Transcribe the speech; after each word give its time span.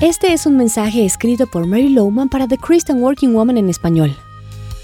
Este 0.00 0.32
es 0.32 0.46
un 0.46 0.56
mensaje 0.56 1.04
escrito 1.04 1.46
por 1.46 1.66
Mary 1.66 1.90
Lowman 1.90 2.30
para 2.30 2.48
The 2.48 2.56
Christian 2.56 3.02
Working 3.02 3.34
Woman 3.34 3.58
en 3.58 3.68
español. 3.68 4.16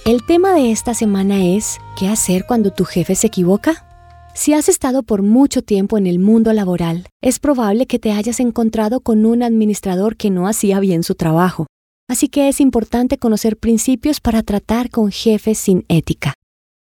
El 0.04 0.22
tema 0.26 0.52
de 0.52 0.70
esta 0.70 0.92
semana 0.92 1.42
es 1.42 1.78
¿qué 1.98 2.06
hacer 2.06 2.44
cuando 2.46 2.70
tu 2.70 2.84
jefe 2.84 3.14
se 3.14 3.28
equivoca? 3.28 3.86
Si 4.34 4.52
has 4.52 4.68
estado 4.68 5.02
por 5.02 5.22
mucho 5.22 5.62
tiempo 5.62 5.96
en 5.96 6.06
el 6.06 6.18
mundo 6.18 6.52
laboral, 6.52 7.06
es 7.22 7.38
probable 7.38 7.86
que 7.86 7.98
te 7.98 8.12
hayas 8.12 8.40
encontrado 8.40 9.00
con 9.00 9.24
un 9.24 9.42
administrador 9.42 10.18
que 10.18 10.28
no 10.28 10.48
hacía 10.48 10.80
bien 10.80 11.02
su 11.02 11.14
trabajo. 11.14 11.66
Así 12.10 12.28
que 12.28 12.50
es 12.50 12.60
importante 12.60 13.16
conocer 13.16 13.56
principios 13.56 14.20
para 14.20 14.42
tratar 14.42 14.90
con 14.90 15.10
jefes 15.10 15.56
sin 15.56 15.86
ética. 15.88 16.34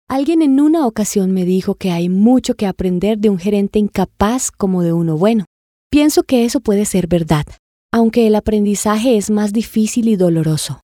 Alguien 0.09 0.43
en 0.43 0.61
una 0.61 0.87
ocasión 0.87 1.33
me 1.33 1.45
dijo 1.45 1.75
que 1.75 1.91
hay 1.91 2.09
mucho 2.09 2.55
que 2.55 2.69
aprender 2.69 3.19
de 3.19 3.29
un 3.29 3.39
gerente 3.39 3.81
incapaz 3.81 4.53
como 4.53 4.85
de 4.85 4.93
uno 4.93 5.17
bueno. 5.17 5.47
Pienso 5.91 6.23
que 6.23 6.45
eso 6.45 6.61
puede 6.61 6.85
ser 6.85 7.09
verdad, 7.09 7.45
aunque 7.93 8.27
el 8.27 8.35
aprendizaje 8.35 9.17
es 9.17 9.31
más 9.31 9.53
difícil 9.53 10.09
y 10.09 10.17
doloroso. 10.17 10.81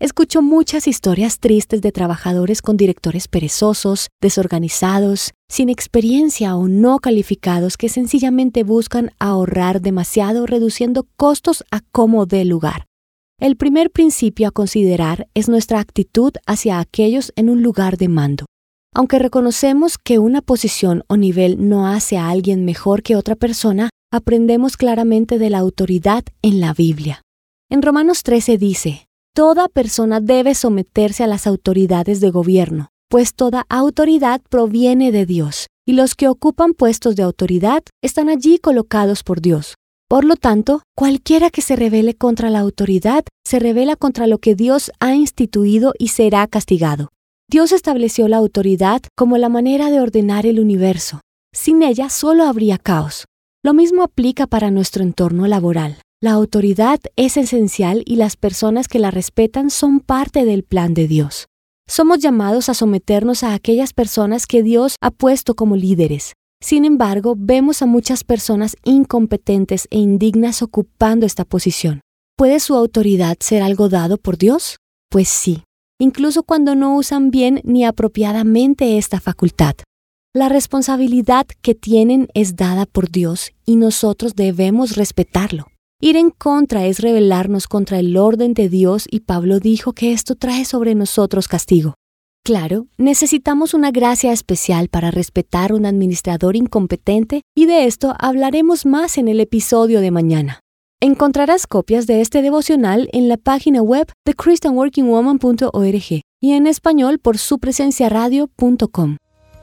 Escucho 0.00 0.42
muchas 0.42 0.88
historias 0.88 1.38
tristes 1.38 1.80
de 1.80 1.92
trabajadores 1.92 2.62
con 2.62 2.76
directores 2.76 3.28
perezosos, 3.28 4.08
desorganizados, 4.20 5.30
sin 5.48 5.68
experiencia 5.68 6.56
o 6.56 6.66
no 6.66 6.98
calificados 6.98 7.76
que 7.76 7.88
sencillamente 7.88 8.64
buscan 8.64 9.12
ahorrar 9.20 9.80
demasiado 9.80 10.46
reduciendo 10.46 11.06
costos 11.16 11.64
a 11.70 11.80
como 11.92 12.26
dé 12.26 12.44
lugar. 12.44 12.86
El 13.40 13.56
primer 13.56 13.90
principio 13.90 14.48
a 14.48 14.50
considerar 14.50 15.28
es 15.34 15.48
nuestra 15.48 15.78
actitud 15.78 16.32
hacia 16.46 16.80
aquellos 16.80 17.32
en 17.36 17.48
un 17.48 17.62
lugar 17.62 17.96
de 17.96 18.08
mando. 18.08 18.46
Aunque 18.94 19.18
reconocemos 19.18 19.96
que 19.96 20.18
una 20.18 20.40
posición 20.40 21.04
o 21.08 21.16
nivel 21.16 21.68
no 21.68 21.86
hace 21.86 22.16
a 22.16 22.30
alguien 22.30 22.64
mejor 22.64 23.02
que 23.02 23.16
otra 23.16 23.36
persona, 23.36 23.90
aprendemos 24.14 24.76
claramente 24.76 25.40
de 25.40 25.50
la 25.50 25.58
autoridad 25.58 26.22
en 26.40 26.60
la 26.60 26.72
Biblia. 26.72 27.22
En 27.68 27.82
Romanos 27.82 28.22
13 28.22 28.58
dice, 28.58 29.08
Toda 29.34 29.66
persona 29.66 30.20
debe 30.20 30.54
someterse 30.54 31.24
a 31.24 31.26
las 31.26 31.48
autoridades 31.48 32.20
de 32.20 32.30
gobierno, 32.30 32.90
pues 33.10 33.34
toda 33.34 33.66
autoridad 33.68 34.40
proviene 34.48 35.10
de 35.10 35.26
Dios, 35.26 35.66
y 35.84 35.94
los 35.94 36.14
que 36.14 36.28
ocupan 36.28 36.74
puestos 36.74 37.16
de 37.16 37.24
autoridad 37.24 37.82
están 38.04 38.28
allí 38.28 38.58
colocados 38.58 39.24
por 39.24 39.40
Dios. 39.40 39.74
Por 40.08 40.24
lo 40.24 40.36
tanto, 40.36 40.82
cualquiera 40.96 41.50
que 41.50 41.60
se 41.60 41.74
revele 41.74 42.14
contra 42.14 42.50
la 42.50 42.60
autoridad 42.60 43.24
se 43.44 43.58
revela 43.58 43.96
contra 43.96 44.28
lo 44.28 44.38
que 44.38 44.54
Dios 44.54 44.92
ha 45.00 45.16
instituido 45.16 45.92
y 45.98 46.08
será 46.08 46.46
castigado. 46.46 47.08
Dios 47.50 47.72
estableció 47.72 48.28
la 48.28 48.36
autoridad 48.36 49.02
como 49.16 49.38
la 49.38 49.48
manera 49.48 49.90
de 49.90 49.98
ordenar 49.98 50.46
el 50.46 50.60
universo. 50.60 51.20
Sin 51.52 51.82
ella 51.82 52.10
solo 52.10 52.44
habría 52.44 52.78
caos. 52.78 53.24
Lo 53.64 53.72
mismo 53.72 54.02
aplica 54.02 54.46
para 54.46 54.70
nuestro 54.70 55.02
entorno 55.02 55.46
laboral. 55.46 55.96
La 56.20 56.32
autoridad 56.32 57.00
es 57.16 57.38
esencial 57.38 58.02
y 58.04 58.16
las 58.16 58.36
personas 58.36 58.88
que 58.88 58.98
la 58.98 59.10
respetan 59.10 59.70
son 59.70 60.00
parte 60.00 60.44
del 60.44 60.64
plan 60.64 60.92
de 60.92 61.08
Dios. 61.08 61.46
Somos 61.88 62.18
llamados 62.18 62.68
a 62.68 62.74
someternos 62.74 63.42
a 63.42 63.54
aquellas 63.54 63.94
personas 63.94 64.46
que 64.46 64.62
Dios 64.62 64.96
ha 65.00 65.10
puesto 65.10 65.54
como 65.54 65.76
líderes. 65.76 66.34
Sin 66.60 66.84
embargo, 66.84 67.36
vemos 67.38 67.80
a 67.80 67.86
muchas 67.86 68.22
personas 68.22 68.76
incompetentes 68.84 69.88
e 69.90 69.96
indignas 69.96 70.60
ocupando 70.60 71.24
esta 71.24 71.46
posición. 71.46 72.02
¿Puede 72.36 72.60
su 72.60 72.74
autoridad 72.74 73.38
ser 73.40 73.62
algo 73.62 73.88
dado 73.88 74.18
por 74.18 74.36
Dios? 74.36 74.76
Pues 75.08 75.30
sí, 75.30 75.62
incluso 75.98 76.42
cuando 76.42 76.74
no 76.74 76.94
usan 76.96 77.30
bien 77.30 77.62
ni 77.64 77.86
apropiadamente 77.86 78.98
esta 78.98 79.20
facultad. 79.20 79.74
La 80.36 80.48
responsabilidad 80.48 81.46
que 81.62 81.76
tienen 81.76 82.26
es 82.34 82.56
dada 82.56 82.86
por 82.86 83.08
Dios 83.08 83.52
y 83.64 83.76
nosotros 83.76 84.34
debemos 84.34 84.96
respetarlo. 84.96 85.68
Ir 86.00 86.16
en 86.16 86.30
contra 86.30 86.86
es 86.86 86.98
rebelarnos 86.98 87.68
contra 87.68 88.00
el 88.00 88.16
orden 88.16 88.52
de 88.52 88.68
Dios 88.68 89.06
y 89.08 89.20
Pablo 89.20 89.60
dijo 89.60 89.92
que 89.92 90.12
esto 90.12 90.34
trae 90.34 90.64
sobre 90.64 90.96
nosotros 90.96 91.46
castigo. 91.46 91.94
Claro, 92.44 92.88
necesitamos 92.98 93.74
una 93.74 93.92
gracia 93.92 94.32
especial 94.32 94.88
para 94.88 95.12
respetar 95.12 95.72
un 95.72 95.86
administrador 95.86 96.56
incompetente 96.56 97.42
y 97.56 97.66
de 97.66 97.84
esto 97.84 98.12
hablaremos 98.18 98.86
más 98.86 99.18
en 99.18 99.28
el 99.28 99.38
episodio 99.38 100.00
de 100.00 100.10
mañana. 100.10 100.58
Encontrarás 101.00 101.68
copias 101.68 102.08
de 102.08 102.20
este 102.20 102.42
devocional 102.42 103.08
en 103.12 103.28
la 103.28 103.36
página 103.36 103.82
web 103.82 104.10
de 104.26 104.34
christianworkingwoman.org 104.34 106.22
y 106.40 106.52
en 106.52 106.66
español 106.66 107.20
por 107.20 107.38
supresenciaradio.com. 107.38 109.16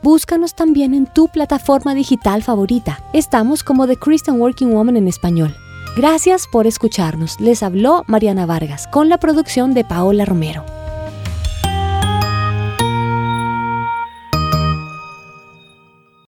Búscanos 0.03 0.55
también 0.55 0.95
en 0.95 1.05
tu 1.05 1.27
plataforma 1.27 1.93
digital 1.93 2.41
favorita. 2.41 2.99
Estamos 3.13 3.63
como 3.63 3.85
The 3.85 3.97
Christian 3.97 4.41
Working 4.41 4.73
Woman 4.73 4.97
en 4.97 5.07
español. 5.07 5.55
Gracias 5.95 6.47
por 6.51 6.65
escucharnos. 6.65 7.39
Les 7.39 7.61
habló 7.61 8.03
Mariana 8.07 8.47
Vargas 8.47 8.87
con 8.87 9.09
la 9.09 9.19
producción 9.19 9.75
de 9.75 9.83
Paola 9.83 10.25
Romero. 10.25 10.65